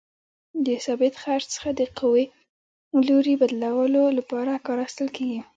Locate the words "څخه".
1.53-1.69